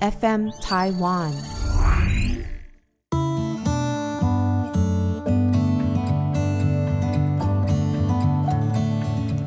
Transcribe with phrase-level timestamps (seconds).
[0.00, 1.32] FM Taiwan，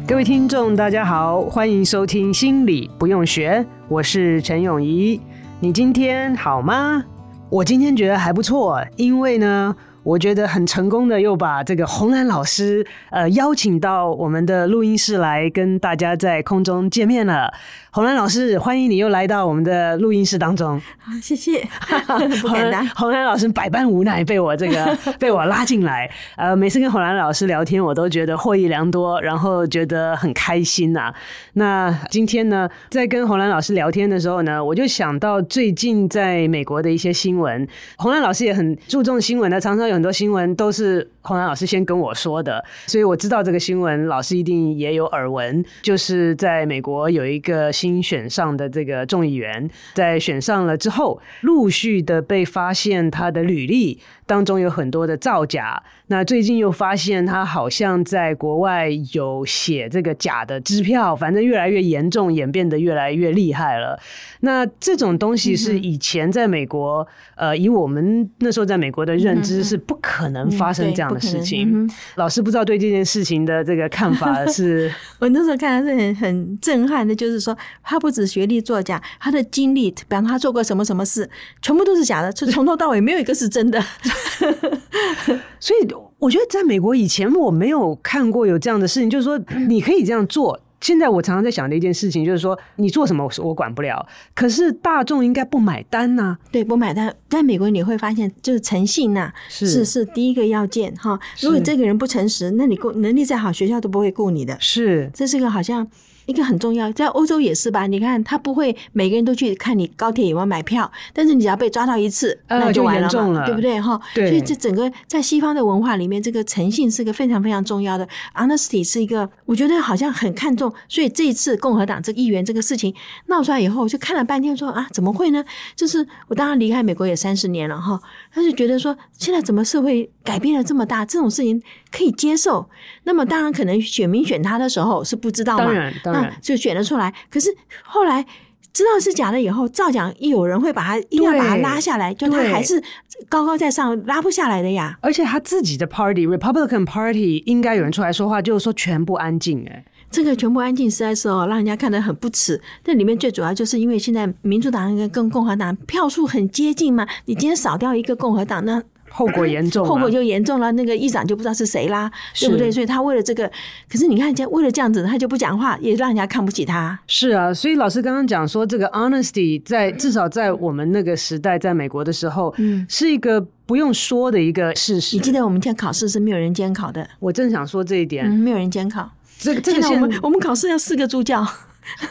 [0.07, 5.19] 各位听众，大家好，欢迎收听《心理不用学》，我是陈永仪。
[5.59, 7.03] 你今天好吗？
[7.49, 9.75] 我今天觉得还不错，因为呢。
[10.03, 17.53] 我觉得很成功的又把这个洪兰老师呃邀请到我们的录音室来跟大家在空中见面了。
[17.97, 20.79] 洪兰老师，欢迎你又来到我们的录音室当中。
[20.99, 21.67] 好，谢谢。
[22.43, 22.87] 不敢当。
[22.89, 26.07] 洪兰老师百般无奈被我这个 被我拉进来。
[26.35, 31.15] 呃，每次跟红兰老师聊天，我都觉得获益良多，然后觉得很开心呐、啊。
[31.53, 37.67] 那今天呢，在跟红兰老师聊天的时候呢，我就想到最近在美国的一些新闻。
[37.95, 39.95] 红兰老师也很注重新闻的，常常有。
[39.95, 45.65] 很多新闻都是红兰老师先跟我说的，所以我知道这个新闻，老师一定也有耳闻。
[45.81, 55.81] 就是在美国有一个新选上的这个众议员，在选上了之后，陆续的被发现他的履历当中有很多的造假。
[56.09, 63.99] 那最近又发现他好像在国外有写这个假的支票，反正越来越严重，演变得越来越厉害了。
[64.41, 67.05] 那这种东西是以前在美国，
[67.35, 69.75] 嗯、呃，以我们那时候在美国的认知是。
[69.87, 71.69] 不可能发生这样的事情。
[71.71, 74.91] 嗯嗯、老师不知道对这件事情的这个看法是？
[75.17, 81.29] 我那时候看的是很很震撼的，就是说他不止学历作假，他的经历，比方他做过什么什么事，
[81.61, 83.81] 全部都是假的，就 从头到尾没有一个是真的。
[85.59, 85.87] 所以
[86.19, 90.59] 我觉得在美国以前我没有看过有这样的事情，就是说你可以这样做。
[90.79, 96.39] 现在我常常在想的一件事情，就是说你做什么我管不了，可是大众应该不买单呐、啊？
[96.51, 97.13] 对，不买单。
[97.27, 101.19] 在美国你会发现，就是诚信呐，是是是第一个要件哈。
[101.41, 104.55] 如果这个人不诚实，那你雇能力再好，学校都不会雇你的。
[104.59, 105.87] 是，这是个好像。
[106.27, 107.87] 一个很重要，在欧洲也是吧？
[107.87, 113.81] 你看，他不会每个人都去看你高铁有没有买票，但是你只要被抓到一次，那就完了嘛，呃、了对不对？
[113.81, 120.71] 哈，所以这整个在西方的文化里面，这个诚信是个非常非常重要的，honesty 是一个，我觉得好像很看重。
[120.89, 122.93] 所以这一次共和党这个议员这个事情
[123.27, 125.43] 闹出来以后，我就看了半天说，说啊，怎么会呢？
[125.77, 127.97] 就是我当然离开美国也三十年了哈，
[128.33, 132.69] 他就觉得说，现在怎么社会改变了这么大，这种事情可以接受。
[133.05, 136.16] 那么当然可能选民选他的时候是不知道嘛，当然，当然。
[136.21, 137.49] 那就选了出来，可是
[137.83, 138.25] 后来
[138.73, 142.81] 知道是假的以后，照讲一有人会把他一定要把他拉下来，就他还是
[143.27, 144.97] 高高在上，拉不下来的呀。
[145.01, 149.65] 而且他自己的 Party Republican Party 应该有人出来说话，就是说全部安静。
[149.67, 152.61] 哎，这个全部安静实在是哦，让人家看得很不耻。
[152.83, 158.83] 这里面最主要就是因为现在民主党跟共和党票数很接近嘛，你今天少掉一个共和党那。
[159.09, 160.71] 后果严重，后果就严重了。
[160.73, 162.71] 那个议长就不知道是谁啦，对不对？
[162.71, 163.49] 所以他为了这个，
[163.89, 166.99] 可是你看，为了这样子，他就不讲话，也让人家看不起他。
[167.07, 175.15] 是啊，所以老师刚刚讲说，这个 honesty 在至少在我们那个时代，在美国的时候，嗯，是一个不用说的一个事实。
[175.15, 179.09] 你记得我们现在考试是没有人监考的，我正想说这一点，嗯，没有人监考。
[179.39, 181.45] 这个，这个现在我们我们考试要四个助教。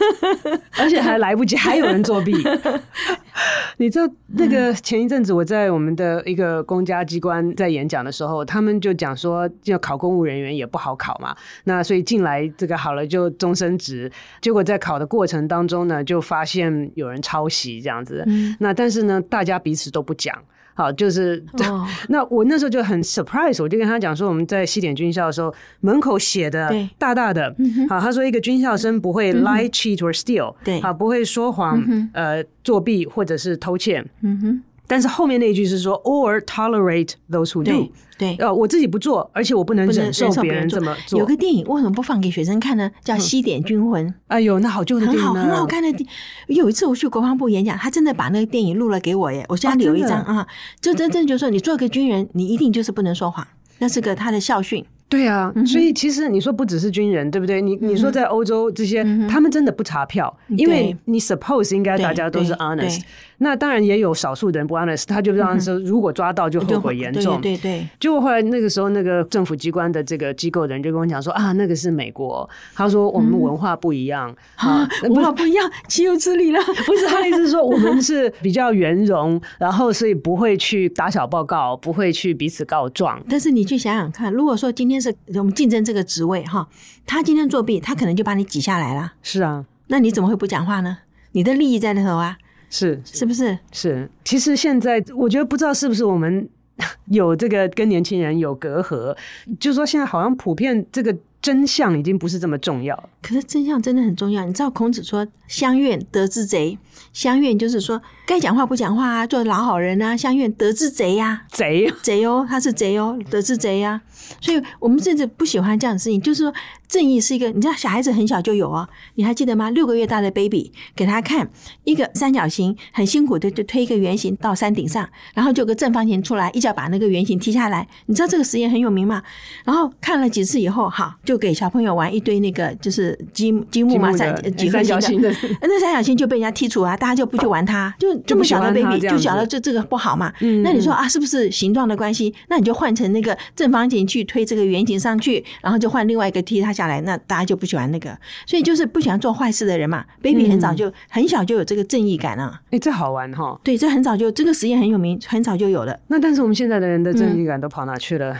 [0.79, 2.33] 而且还来不及， 还有人作弊。
[3.77, 11.35] 你知道那个前一阵子我在我们的一个公家机关在演讲的时候，他们就讲说，要考公务人员也不好考嘛。
[11.65, 14.11] 那所以进来这个好了就终身职，
[14.41, 18.25] 结果在考的过程当中呢，就发现有人抄袭这样子。
[18.59, 20.35] 那但是呢，大家彼此都不讲。
[20.77, 21.87] 好，就是、oh.
[22.07, 25.51] 那我那时候就很 surprise，我就跟他讲说，我们在西点军校的时候，
[25.81, 27.53] 门口写的大大的，
[27.89, 31.83] 好，他说一个军校生不会 lie, cheat or steal，对，好，不会说谎，
[32.13, 34.63] 呃，作弊或者是偷窃，嗯哼。
[34.87, 37.91] 但是后面那一句是说，or tolerate those who do。
[38.17, 41.19] 对，呃，我自己不做，而且我不能忍受别人这么做。
[41.19, 42.89] 有个电影为什么不放给学生看呢？
[43.03, 44.07] 叫《西点军魂》。
[44.25, 46.01] 哎呦，那好旧的电影，很好，很好看的电
[46.47, 46.55] 影。
[46.55, 50.47] 有一次我去国防部演讲，他真的把那个电影录了给我耶，我家里有一张啊。
[50.81, 53.45] 就真正就说，你做个军人，你一定就是不能说谎，
[53.77, 54.83] 那是个他的校训。
[55.09, 57.61] 对啊，所以其实你说不只是军人，对不对？
[57.61, 63.01] 你你说在欧洲这些，他们真的不查票，因为你 suppose 应该大家都是 honest。
[63.39, 67.39] 那当然也有少数人不 honest，他就让说如果抓到就后悔严重。
[67.39, 67.87] 对对。
[67.99, 76.59] 就后来那个时候，那个政府机关的这个机构的人就跟我讲说啊，那个是美国，他说我们文化不一样啊，文化不一样，岂有此理了？
[76.85, 83.21] 不是他的意思是说我们是比较圆融，然后所以不会去打小报告，不会去彼此告状。
[83.29, 86.67] 但是你去想想看，如果说今天是我们竞争这个职位哈，
[87.05, 89.13] 他今天作弊，他可能就把你挤下来了。
[89.21, 90.97] 是啊，那你怎么会不讲话呢？
[91.33, 92.37] 你的利益在那头啊。
[92.69, 93.57] 是是不是？
[93.71, 96.47] 是，其实现在我觉得不知道是不是我们
[97.09, 99.15] 有这个跟年轻人有隔阂，
[99.59, 103.09] 就是说现在好像普遍这个真相已经不是这么重要。
[103.21, 106.77] 可是真相真的很重要，你知道孔子说“相怨得之贼”，
[107.13, 113.99] 相怨就是说该讲话不讲话啊，做老好人啊，相怨得之贼呀，贼贼哦，他是贼哦，得之贼呀，
[114.39, 116.53] 所以我们甚至不喜欢这样的事情，就是说。
[116.87, 119.69] 正义是一个，你知道小孩子很小就有啊，你还记得吗？
[119.71, 121.49] 六个月大的 baby 给他看
[121.83, 127.85] 一个三角形，很辛苦的就推一个圆形到山顶上，然后就有个正方形出来，一脚把那个圆形踢下来。
[128.05, 129.21] 你知道这个实验很有名吗？
[129.65, 135.29] 然后看了几次以后，好，就给小朋友玩一堆那个就是积积木嘛，三几个角形的，
[135.61, 140.31] 那三角形就被人家剔除啊，大家就不去玩它，就这么小的 baby 就晓得这这个不好嘛。
[140.63, 142.33] 那你说啊，是不是形状的关系？
[142.47, 146.76] 那你就换成那个正方形去推这个圆形上去，然后就换另外一个踢它。
[146.77, 148.15] 下来，那大家就不喜欢那个，
[148.45, 150.05] 所以就是不喜欢做坏事的人嘛。
[150.21, 152.61] Baby 很早就、嗯、很小就有这个正义感啊。
[152.65, 153.59] 哎、欸，这好玩哈。
[153.63, 155.99] 对，这很早就这个实验很有名，很早就有了。
[156.07, 158.31] 那但是我们现在的人的正义感都跑哪去了？
[158.33, 158.37] 嗯、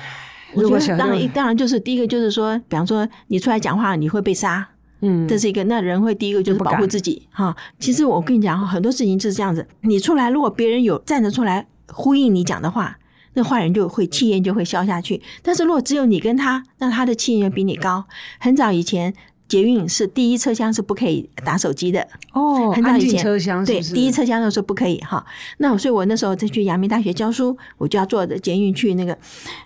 [0.54, 4.68] 我觉得当然当然就是第一个就是说，比方说你出来讲话你会被杀，
[5.02, 5.64] 嗯，这是一个。
[5.64, 7.56] 那人会第一个就是保护自己哈。
[7.80, 9.68] 其实我跟你讲，很多事情就是这样子。
[9.82, 12.98] 你出来，如果别人有站着出来呼应你讲的话。
[13.38, 18.04] 那坏人就会气焰就会消下去，但是如果只有你跟他，那他的气焰比你高。
[18.40, 19.14] 很早以前，
[19.48, 25.24] 捷运是第一车厢是不可以打手机的哦，很早以前车厢对第一车厢的时候不可以哈。
[25.60, 29.16] 那所以我那时候在去阳明大学教书，我就要坐的捷运去那个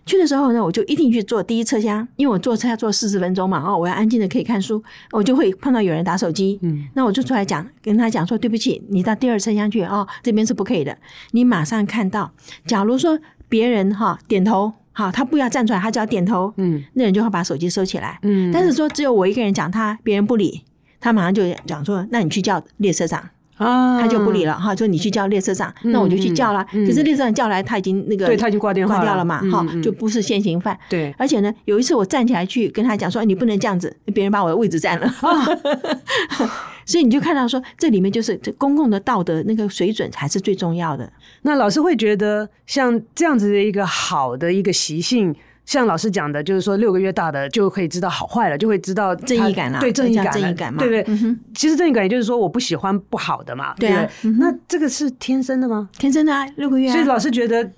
[0.05, 10.97] 去的时候呢，我就一定去坐第一车厢，因为我坐车要坐四十分钟嘛，哦，我要安静的可以看书，我就会碰到有人打手机，嗯，那我就出来讲，跟他讲说对不起，你到第二车厢去哦，这边是不可以的。
[11.31, 12.33] 你马上看到，
[12.67, 13.17] 假如说。
[13.51, 18.49] 别人哈点头，好，他不要站出来，他只要点头，嗯，那人就会把手机收起来，嗯。
[18.53, 20.63] 但是说只有我一个人讲他，别人不理，
[21.01, 23.21] 他马上就讲说，那你去叫列车长。
[23.57, 26.65] 啊，他就不理了哈，说你去叫列车长，那我就去叫了。
[26.71, 30.75] 可是列车长叫来，他已经那个，对，他已经挂电话挂掉了嘛，哈，就不是现行犯。
[30.89, 35.07] 对，而且呢，有一次我站起来去跟他讲说，你不能这样子，别人把我的位置占了。
[36.91, 41.11] 所以你就看到说，这里面就是这公共的道德那个水准才是最重要的。
[41.43, 45.33] 那老师会觉得像这样子的一个好的一个习性，
[45.65, 51.35] 像老师讲的，就是说六个月大的就可以知道好坏了，就会知道正义感了，对正义感，正义感嘛，对对。
[51.55, 53.89] 其实正义感也就是说，我不喜欢不好的嘛，对。
[54.37, 55.89] 那这个是天生的吗？
[55.97, 56.91] 天生的啊，六个月。
[56.91, 57.71] 所以老师觉得。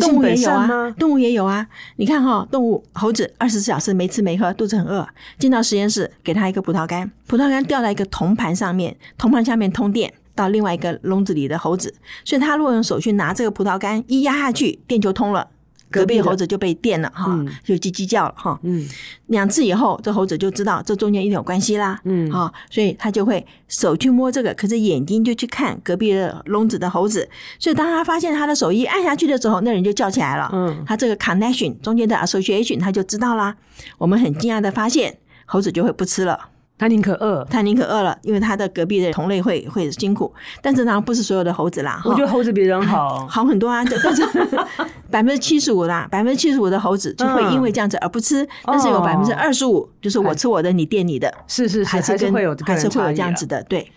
[0.00, 1.66] 动物也有啊，动物也有啊。
[1.96, 5.08] 你看哈，动物猴子二十四小时没吃没喝，肚子很饿，
[5.38, 11.94] 进到实验室，给他一个葡萄干，葡萄干掉在一个铜盘上面，铜盘下面通电到另外一个笼子里的猴子，
[12.24, 15.48] 所以他如果用手去拿这个葡萄干，一压下去，电就通了。
[15.90, 18.58] 隔壁猴子就被电了哈，就叽叽叫了哈。
[18.62, 18.86] 嗯，
[19.26, 21.98] 两次以后，这猴子就知道这中间一定有关系啦。
[22.04, 27.28] 嗯，好，所以他就会手去摸这个，可是眼睛就去看隔壁的笼子的猴子。
[27.58, 30.50] 所以当他发现他的手一按下去的时候，那人就叫起来了。
[30.52, 33.56] 嗯，他这个 connection 中间的 association 他就知道啦。
[33.96, 36.50] 我们很惊讶的发现，猴子就会不吃了。
[36.78, 40.32] 他宁可饿，他宁可饿了，因为他的隔壁的同类会会辛苦。
[40.62, 42.00] 但是呢，不是所有的猴子啦。
[42.04, 43.84] 我觉得猴子比人好， 好很多啊。
[43.84, 44.22] 但是
[45.10, 48.44] 百分之七十五啦，百分之七十五的猴子就会因为这样子而不吃。
[48.44, 51.34] 嗯、但是有百分之二十五，就是我吃我的，你垫你的。
[51.48, 53.60] 是是是，还是会有还是会有这样子的。
[53.64, 53.90] 对，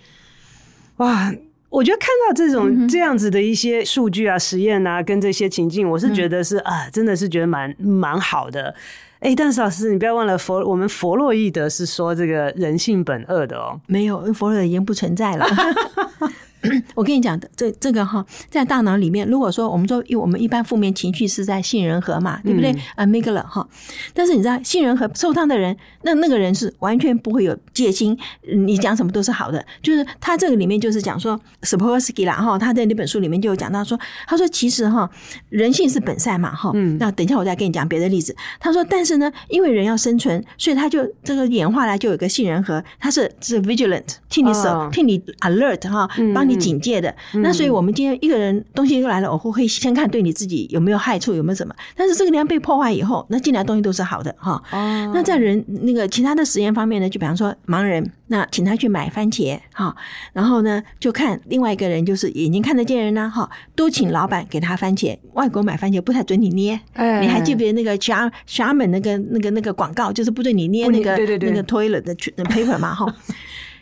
[0.97, 1.31] 哇，
[1.69, 8.73] 我觉得看到这种这样子的一些数据啊、实验啊，跟这些情境，我是觉得是、嗯、啊，真的是觉得蛮蛮好的。
[9.21, 13.79] 哎、欸，但是老师，你不要忘了佛，我们弗洛伊德是说这个人性本恶的哦。
[13.85, 15.45] 没有，弗洛伊德已经不存在了。
[16.95, 23.67] 我跟你讲的，这这个哈，在大脑里面，如果说我们说，因为我们一般负面情绪是在杏仁核嘛，对不对？amygdala 哈，
[24.13, 28.17] 但是你知道，杏仁核受伤的人，那那个人是完全不会有戒心，
[28.55, 29.65] 你讲什么都是好的。
[29.81, 35.09] 就是他这个里面就是讲说，Sapolsky 啦哈，他在那本书里面就有讲到说，他说其实哈，
[35.49, 38.35] 人性是本善嘛哈，嗯，那等一下我再跟你讲别的例子。
[38.59, 46.50] 他说，但是呢，因为人要生存，所以他就这个演化来就有个杏仁核，他是是 vigilant，替你守，替你 alert 哈，帮你。
[46.51, 47.13] 你警戒的。
[47.35, 51.73] 那所以我们今天一个人东西又来了，我会会先看对你自己有没有害处，有没有什么。
[51.95, 54.61] 但是这个地方被破坏以后，那进来的东西都是好的哈。
[54.71, 55.11] 哦。
[55.13, 59.95] 那在人那个其他的实验方面呢，就比方说盲人，那请他去买番茄哈，
[60.33, 65.17] 然后呢就看另外一个人就是眼睛看得见人呢哈，都请老板给他番茄。
[65.33, 72.15] 外国买番茄不太准你捏，哎，你还记不记得那个 Charmin 那个那个那个广告，就是不准你捏那个那个 toilet 的
[72.45, 73.05] paper 嘛哈。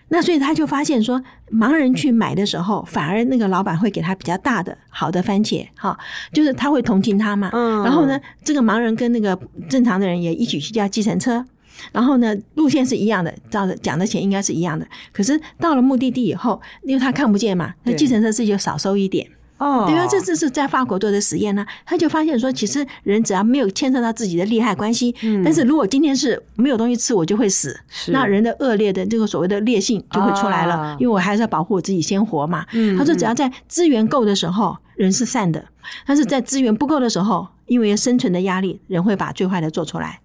[0.10, 5.98] 那所以他就发现说，盲人去买的时候，反而那个老板会给他比较大的好的番茄，哈，
[6.34, 7.50] 就是他会同情他嘛。
[7.54, 7.84] 嗯。
[7.84, 9.39] 然后呢，这个盲人跟那个
[9.70, 11.46] 正常的人也一起去叫计程车，
[11.92, 14.88] 然后呢，路线是一样的，照着讲的钱应该是一样的。
[15.13, 19.28] 可是到了目的地以后，因为他看不见嘛，那计程车是就少收一点。
[19.60, 28.12] 哦，对啊，这这是在法国做的实验呢，他就发现说，其实人只要没有牵涉到自己的利害关系，嗯，但是如果今天是没有东西吃，我就会死，是。
[28.12, 32.66] 那人的恶劣的这个所谓的劣性就会出来了，啊、因为我还是要保护我自己先活嘛。
[32.74, 35.63] 嗯，他说只要在资源够的时候，人是善的，
[36.08, 40.22] 但是在资源不够的时候，因为生存的压力，人会把最坏的做出来。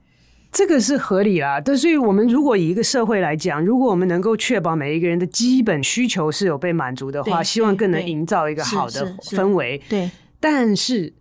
[0.55, 9.83] 这个是合理啦，但所以我们如果以一个社会来讲，如果我们能够确保每一个人的基本需求是有被满足的话，希望更能营造一个好的氛围。
[9.89, 10.09] 对，
[10.39, 11.13] 但是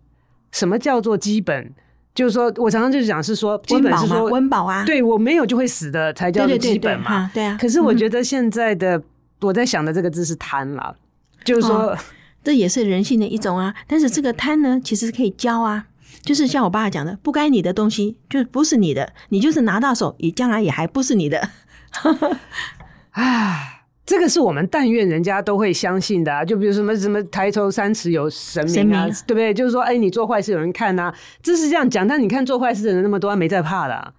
[0.51, 1.73] 什么叫做基本？
[2.13, 7.31] 就是说我常常就是讲是说，基本是说温饱啊，对我没有就会死的才叫做基本嘛。
[7.33, 7.57] 对啊。
[7.59, 9.01] 可是我觉得现在的
[9.41, 10.95] 我在想的这个字是贪了，
[11.43, 11.97] 就是说
[12.43, 13.73] 这也是人性的一种啊。
[13.87, 15.87] 但是这个贪呢，其实是可以教啊。
[16.21, 21.49] 就是像我爸爸讲的，不该你的东西就不是你的，你就是拿到手，也将来也还不是你的。
[23.11, 26.43] 啊，这个是我们但愿人家都会相信的啊。
[26.43, 29.53] 就比如什么什么抬头三尺有神明啊，对不对？
[29.53, 32.07] 就是说，哎，你做坏事有人看呐，这是这样讲。
[32.07, 34.11] 但你看做坏事的人那么多，没在怕的啊。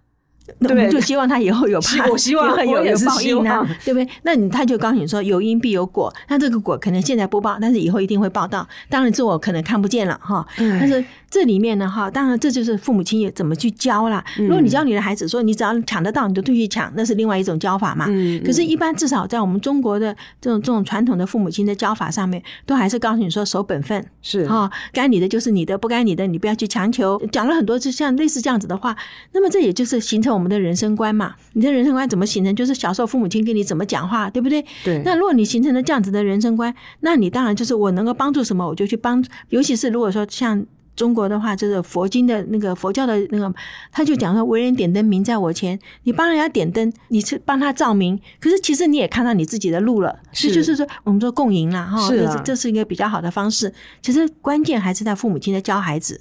[0.60, 4.06] 对，就希望他以后有怕，我希望有有报应啊，对不对？
[4.22, 8.68] 那你他就告诉你说，有因必有果，那这个果可能现在不报，但是以后一定会报到。
[8.88, 11.04] 当然，这我可能看不见了哈，但是。
[11.34, 14.24] 这里面呢，哈，当然这就是父母亲也怎么去教啦。
[14.36, 18.06] 如果你教你的孩子说，你只要抢得到，你就去抢，那是另外一种教法嘛。
[18.08, 18.40] 嗯。
[18.44, 27.20] 可是，一般至少在我们中国的这种这种传统的父母亲的教法上面，都还是告诉你说守本分是哈，该你的就是你的，不该你的你不要去强求。
[27.32, 28.96] 讲了很多，就像类似这样子的话，
[29.32, 31.34] 那么这也就是形成我们的人生观嘛。
[31.54, 32.54] 你的人生观怎么形成？
[32.54, 34.64] 就是小时候父母亲跟你怎么讲话，对不对？
[34.84, 35.02] 对。
[35.04, 39.24] 那如果你形成了这样子的人生观，那你当然就是我能够帮助什么，我就去帮。
[39.48, 40.64] 尤其是如果说像。
[40.96, 43.52] 中国的话，就是佛经的那个佛教的那个，
[43.90, 50.16] 他就讲说：“为人点灯，明在我前。”你帮人家点灯，你是帮他照明，可是其实你也看到你自己的路了。
[50.32, 53.72] 是，就是说，我们说共赢了哈，这是这是一个比较好的方式。
[54.02, 56.20] 其实关键还是在父母亲的教孩子。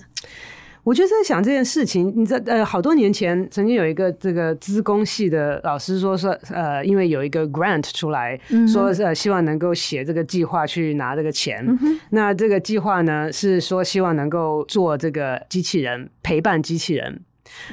[0.84, 8.38] 我就在想这件事情，你知道，呃，好多年前曾经有一个这个资工系的老师说说，呃，因为有一个 grant 出来，
[8.68, 11.66] 说呃希望能够写这个计划去拿这个钱。
[11.66, 17.22] 嗯、那这个计划呢是说希望能够做这个机器人陪伴机器人。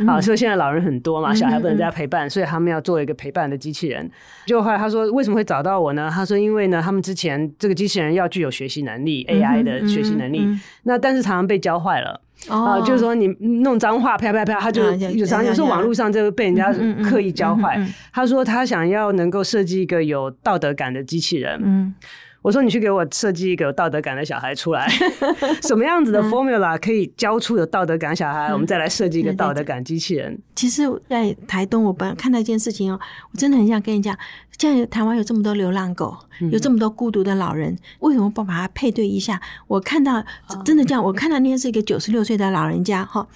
[0.06, 4.08] 啊，所以现在老人很多嘛，小孩不能在家陪伴，所以他们要做一个陪伴的机器人。
[4.44, 6.10] 就后来他说，为什么会找到我呢？
[6.12, 10.46] 他说，因为呢，他们之前这个机器人要具有学习能力，AI 的学习能力，
[10.82, 12.20] 那但是常常被教坏了。
[12.48, 13.26] 啊，就是说你
[13.62, 16.72] 弄脏话，啪啪啪，他就有常有时候网络上就会被人家
[17.08, 17.80] 刻意教坏。
[18.12, 21.60] 他说他想要能够设计一个有道德感的机器人。
[21.62, 21.94] 嗯。
[22.42, 24.88] 我说你去给我设计一个有道德感的小孩出来，
[25.62, 28.52] 什么样子的 formula 可以教出有道德感小孩？
[28.52, 30.38] 我们再来设计一个道德感机器人。
[30.54, 32.98] 其实，在台东，我本来看到一件事情哦，
[33.32, 34.16] 我真的很想跟你讲，
[34.56, 36.16] 现在台湾有这么多流浪狗，
[36.50, 39.38] 有这么多孤独的老人，为什么不把它配对一下？
[39.66, 40.24] 我看到
[40.64, 43.26] 真的这样，我看到那天是一个九十六岁的老人家哈，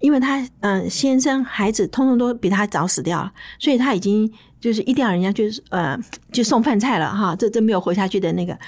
[0.00, 4.30] 因为他嗯先生孩子通通都比他早死掉了，所以他已经。
[4.64, 5.94] 就是一定要人家就是呃，
[6.32, 8.58] 去送饭菜了哈，这这没有活下去的那个。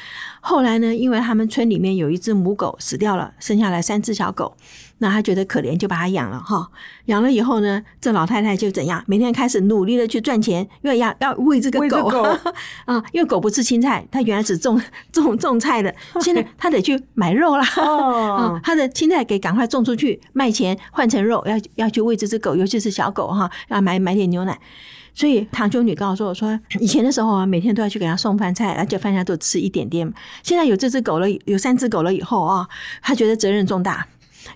[0.42, 4.54] 后来呢，因为他们村里面有一只母狗死掉了，生下来三只小狗，
[4.98, 6.68] 那他觉得可怜，就把它养了哈。
[7.06, 12.08] 养了以后呢，这老太太就怎样，每天开始努力的去赚钱，因为要要喂这个狗
[12.84, 14.78] 啊，因为狗不吃青菜，它原来只种
[15.10, 17.66] 种种菜的，现在他得去买肉啦。
[17.78, 24.60] 哦， 他的青菜给赶快种出去卖钱换成肉，要要去喂这只狗，尤其是小狗哈，要买买点牛奶。
[25.16, 30.12] 所以堂兄女告诉我说，以前的时候啊，每天都要去给他送饭菜，而且饭菜都吃一点点。
[30.42, 32.68] 现在有这只狗了，有三只狗了以后啊，
[33.00, 34.06] 他觉得责任重大，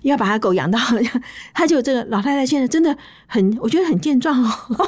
[0.03, 0.79] 要把他狗养到，
[1.51, 4.87] 他就这个老太太现在真的很，我觉得很健壮哦，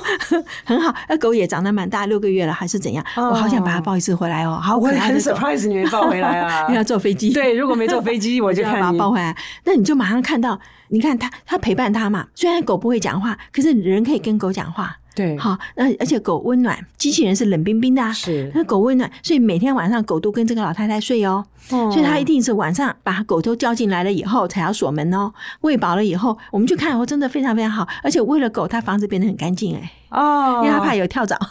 [0.63, 0.94] 很好。
[1.10, 3.03] 那狗也长得蛮大，六个月了还是怎样？
[3.15, 5.01] 哦、我好想把它抱一次回来哦，好可爱的。
[5.01, 6.62] 很 surprise 你没抱回来啊？
[6.65, 7.34] 因为要坐飞机。
[7.34, 9.36] 对，如果没坐飞机，我就看你 把它抱回来。
[9.63, 12.27] 那你就马上看到，你看他，他陪伴他嘛。
[12.36, 14.98] 虽然狗不会讲话，可是人可以跟狗讲话。
[15.15, 18.12] 对，好，那而且狗温暖，机器人是冷冰冰的啊。
[18.12, 21.46] 是，那狗温暖，所以每天晚上狗都跟这个老太太睡哦。
[21.70, 25.32] 哦，所以他一定是晚上把狗都叫进来了以后才要锁门哦。
[25.62, 29.91] 喂饱了以后，我们去看哦，真的非常非常好，而且喂了狗，他房子变得很干净哎。
[30.10, 31.38] 哦，因为他怕有跳蚤。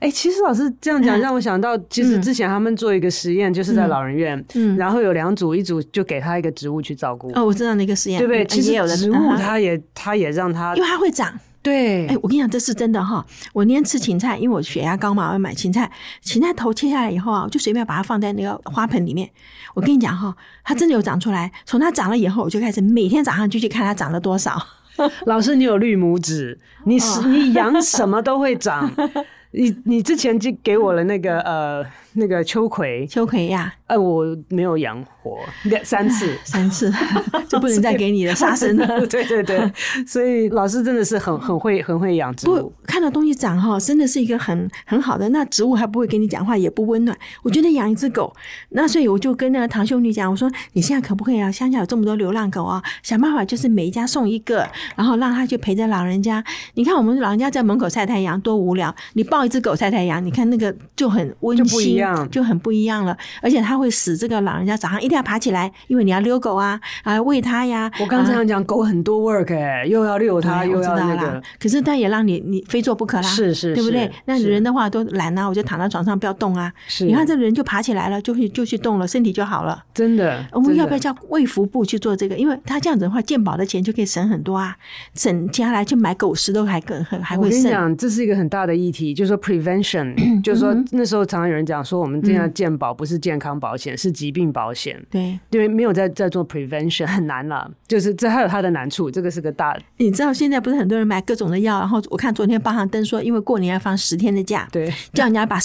[0.00, 7.30] 哎、欸，其实老师这样讲让我想到，其实之前他们做一个实验，就是在老人院，嗯，然后有两组，一组就给他一个植物去照顾。
[7.36, 8.44] 哦，我知道那个实验，对不对？
[8.46, 11.32] 其实有的植物，它也它也让它，因为它会长。
[11.62, 13.24] 对，哎，我跟你讲，这是真的哈。
[13.52, 15.90] 我那天吃芹菜，因为我血压高嘛，我要买芹菜。
[16.20, 19.30] 芹菜头切下来以后啊，我就随便把它放在那个花盆里面。
[19.74, 21.52] 我跟你讲哈，它真的有长出来。
[21.64, 24.60] 从它长了以后，我就开始每天早上就去看它长了多少。
[25.24, 28.90] 老师，你有绿拇指，你你养什么都会长。
[29.52, 36.92] 你你之前就给我了那个呃 那个秋葵，秋葵呀，呃我没有养活两三次 三次
[37.48, 39.06] 就不能再给你了，杀生了。
[39.06, 39.70] 对对对，
[40.06, 42.54] 所以老师真的是很很会很会养植物。
[42.54, 45.28] 不看到东西长哈，真的是一个很很好的。
[45.28, 47.16] 那植物还不会跟你讲话，也不温暖。
[47.42, 48.34] 我觉得养一只狗，
[48.70, 51.50] 那所以我就跟那个堂兄弟讲，我说你现在可不可以啊？
[51.52, 54.66] 乡下有这么多流浪狗啊，想办法就是每一家送一个，
[54.96, 56.42] 然后让他去陪着老人家。
[56.74, 59.42] 你看我们老人家在门口晒太阳多无聊，你抱。
[59.42, 63.16] 一只狗晒太阳，你看那个就很温馨，样，就很不一样了。
[63.40, 67.90] 而且它会使这个老人家早上一定要爬起来，因为你要遛狗啊，啊喂它呀。
[68.00, 71.42] 我刚刚这样讲，狗很多 work 哎，又要遛它，又要那个。
[71.60, 74.10] 可是它也让你你非做不可啦，是是，对不对？
[74.24, 76.72] 那人的话都懒啊，我就躺在床上不要动啊。
[76.86, 79.82] 是，你看这人就爬起来了，就去就去动了，身体就好了。
[79.94, 82.36] 真的，我们要不要叫卫福部去做这个？
[82.36, 84.76] 因为他这样子的话，健保的钱就可以省很多啊，
[85.14, 87.58] 省下来去买狗食都还更还还会省。
[87.58, 90.42] 我跟你讲，这是一个很大的议题，就是说 prevention。
[90.42, 94.98] 就是说，那时候常常有人讲说，我们这样健保不是健康保险，是疾病保险。
[95.10, 97.70] 对，因为没有在在做 prevention，很难了。
[97.86, 99.76] 就是这还有它的难处，这个是个大。
[99.98, 105.58] 你知道现在不是很多人买各种的药，然后我看昨天报上登说，因为过年要放十天的假，对，叫人家把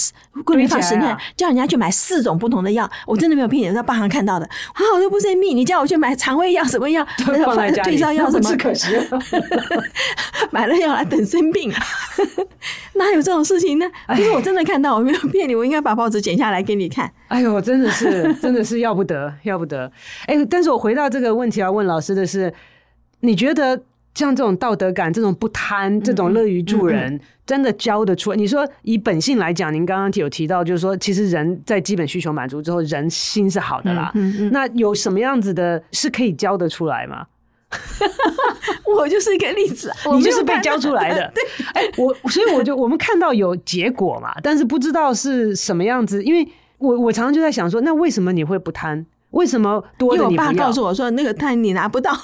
[0.44, 2.88] 过年放十天，叫人家去买四种不同的药。
[3.06, 4.44] 我真的没有骗你，在报上看到的。
[4.44, 9.04] 啊，我都不是密，你叫我去买肠胃药什么药，放在家里，退烧药什么，可惜了。
[10.52, 11.72] 买了药来等生病，
[12.94, 13.86] 哪有这种事情呢？
[14.16, 17.10] 其实我真的看到，我没有骗你，我应该把报纸剪下来给你看。
[17.28, 19.90] 哎呦，真的是， 真的是要不得，要不得。
[20.26, 22.52] 哎，但是我回到这个问题要问老师的是，
[23.20, 23.80] 你觉得
[24.14, 28.36] 像这种道德感、这种不贪、这种乐于助人，嗯嗯、真的教得出来？
[28.36, 34.10] 你说以本性来讲，您刚刚有提到，就是说，其实人在基本需求满足之后，人心是好的啦。
[34.14, 37.26] 嗯嗯嗯、那有什么样子的是可以教得出来吗？
[38.96, 41.30] 我就是一个例子， 你就是被教出来的。
[41.34, 46.22] 对，哎，我所以我就我们看到有结果嘛，但是不知道是什么样子。
[46.22, 46.46] 因为
[46.78, 49.04] 我我常常就在想说，那为什么你会不贪？
[49.32, 50.50] 为什么多的你不要？
[50.50, 52.18] 因为我爸告诉我说，那个贪你拿不到。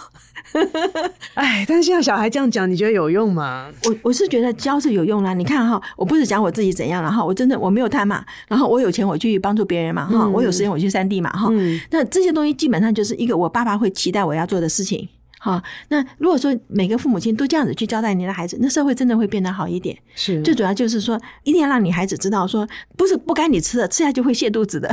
[1.35, 3.71] 哎，但是现在小孩这样讲，你觉得有用吗？
[3.85, 5.35] 我我是觉得教是有用啦。
[5.35, 11.49] 你看哈，我不是讲我自己怎样了哈，我真的我没有贪嘛，然后我有钱我去帮助别人嘛哈，嗯、我有时间我去三 D 嘛哈。
[11.51, 15.07] 嗯、那这些东西基本上就是一个我爸爸会期待我要做的事情。
[15.45, 19.95] 好，那如果说每个父母亲都这样子去交代你的孩子，那社会真的会变得好一点。
[20.15, 24.91] 是，最主要就是说，一定要让你孩子知道，说不是不该你吃的，吃下就会泻肚子的。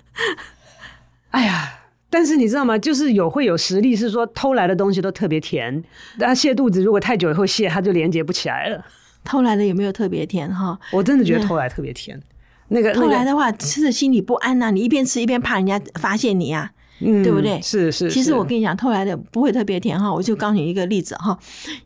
[1.32, 1.72] 哎呀，
[2.10, 2.76] 但是你知道吗？
[2.76, 5.82] 就是有会有实力是说，偷来的东西都特别甜，
[6.18, 8.84] 但泻肚子如果太久以后泻，它就连接不起来了。
[9.24, 10.54] 偷来的有没有特别甜？
[10.54, 12.20] 哈，我真的觉得偷来特别甜。
[12.68, 16.72] 那个偷来的话，吃的心里不安呐、啊，你一边吃一边怕人家发现你啊。
[17.00, 17.60] 嗯，对不对？
[17.60, 18.10] 是是。
[18.10, 20.12] 其实我跟你讲，偷来的不会特别甜哈。
[20.12, 21.38] 我就告诉你一个例子哈。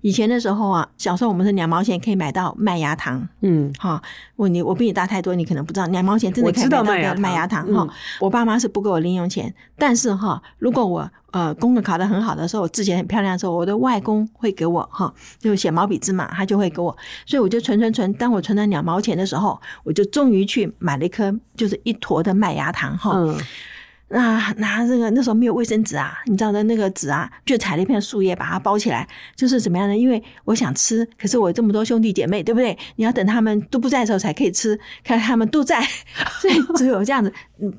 [0.02, 3.28] 以前的时候啊，小时候我们是两毛钱可以买到麦芽糖。
[3.40, 4.00] 嗯，哈，
[4.36, 7.88] 我你我比你大太多，你可能不知道，两毛钱真的可以买到麦芽糖哈。
[8.20, 16.96] 我爸妈是不给我零用钱，但是哈，如果我呃功课考得很好的时候，我字写很漂亮的时候，我的外公会给我哈，就写毛笔字嘛，他就会给我，
[17.26, 18.12] 所以我就存存存。
[18.14, 23.18] 当我存了两毛钱的时候，我就终于去买了一颗，就是一坨的麦芽糖哈。
[24.12, 29.96] 那拿这个那时候没有卫生纸啊，你知道的那个纸啊，就采了一片树叶把它包起来，就是怎么样呢？
[29.96, 32.76] 因为我想吃，可是我这么多兄弟姐妹，对不对？
[32.96, 35.80] 你要等他们都不在的时候才可以吃，看他们都在，
[36.40, 37.32] 所以只有这样子。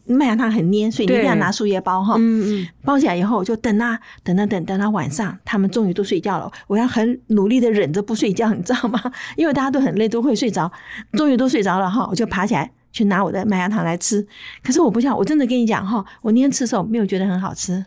[0.05, 2.15] 麦芽糖很黏，所以你一定要拿树叶包哈。
[2.17, 2.67] 嗯嗯。
[2.85, 9.01] 包起来以后，我就等啊等啊等，等到晚上，他们终于都睡觉了，我要很努力的忍着不睡觉，你知道吗？
[9.35, 10.71] 因为大家都很累，都会睡着，
[11.13, 12.71] 终于都睡着了哈，我就爬起来。
[12.91, 14.25] 去拿我的麦芽糖来吃，
[14.63, 17.83] 可是我不想，我真的跟你讲哈，我那天吃的时候没有觉得很好吃，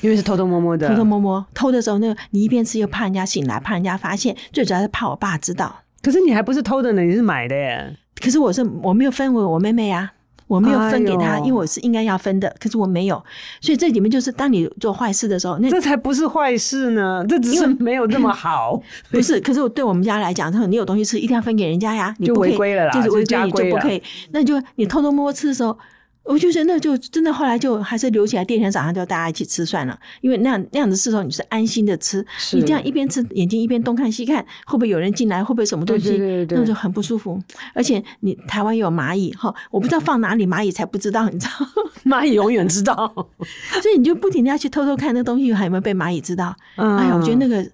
[0.00, 5.82] 因为是偷偷摸摸的，偷偷摸摸偷的时候，那个你一边吃又怕人家醒来，怕人家发现，最主要是怕我爸知道。
[6.02, 7.96] 可是你还不是偷的呢，你是买的耶。
[8.20, 10.21] 可是我是我没有分我我妹妹呀、啊。
[10.52, 13.22] 我没有分给他，因为我是应该要分的，可是我没有。
[13.60, 18.78] 所以这里面就是当你做坏事的时候，那这才不是坏事呢，这只是没有这么好。
[19.10, 24.02] 不是，可是我对我们家来讲，他说你有东西吃，一定要分给人家呀，你不可以，就违规了啦，就是违规，就不可以。
[24.32, 25.78] 那就你偷偷摸摸吃的时候。
[26.24, 29.98] 我就觉得那就真的，后来就还是留起来，第二天早上就大家一起吃算了。
[30.20, 32.24] 因为那样那样的时候，你是安心的吃。
[32.52, 35.42] 你这样一边吃，眼睛一边东看西看，会不会有人进来？
[35.42, 36.10] 会不会什么东西？
[36.10, 37.40] 对对对对，那就很不舒服。
[37.74, 41.66] 而且你台湾有蚂蚁哈，我不知道放哪里，蚂蚁才不知道，你知道？
[42.06, 42.94] 蚂蚁永远知道，
[43.82, 46.54] 所以你就不停的要去偷偷看那东西还有没有被蚂蚁知道。
[46.76, 47.68] 嗯，哎呀，我觉得那个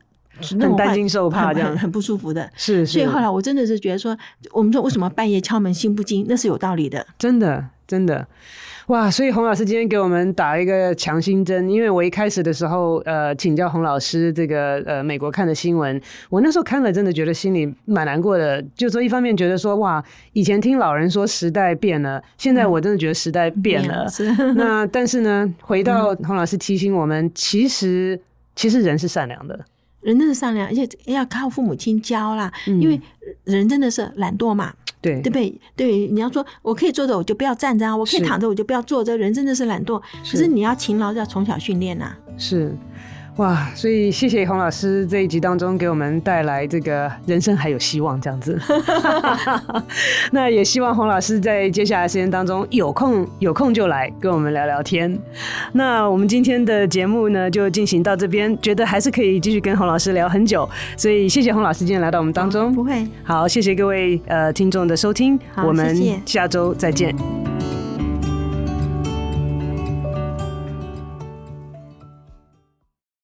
[0.61, 2.51] 很担惊受怕，这样很不舒服的。
[2.57, 4.17] 是，所以后来我真的是觉得说，
[4.53, 7.07] 我们说为什么半夜敲门心不惊，那是有道理的。
[7.19, 8.27] 真的，真的。
[8.89, 18.65] 哇，所以洪老师今天给我们打一个强心针，因为我一开始的时候，呃，请教洪老师这个呃美国看的新闻，我那时候看了，真的觉得心里蛮难过的。
[18.75, 24.07] 就说一方面觉得说，哇，以前听老人说时代变了，现在我真的觉得时代变了。
[24.39, 28.19] 嗯、那 但是呢，回到洪老师提醒我们，其实
[28.57, 29.61] 其实人是善良的，
[30.09, 32.99] 人真的是善良，而且要靠父母亲教啦，嗯、因为
[33.45, 34.73] 人真的是懒惰嘛。
[35.01, 35.61] 对，对不对？
[35.77, 39.17] 对，你要说我可以坐着，我就不要站着啊；我可以躺着，我就不要坐着。
[39.17, 42.17] 人真的是懒惰，可是你要勤劳，要从小训练呐。
[42.37, 42.75] 是。
[43.39, 48.61] 哇，所以谢谢洪老师这一集当中给我们带来这个人生还有希望这样子。
[50.33, 55.17] 那也希望洪老师在接下来时间当中有空有空就来跟我们聊聊天。
[55.73, 62.75] 那我们今天的节目呢就进行到这边，觉得还是可以继续跟洪老师聊很久，所以谢谢洪老师今天来到我们当中。
[62.75, 67.15] 不会，好，谢谢各位呃听众的收听，我们下周再见。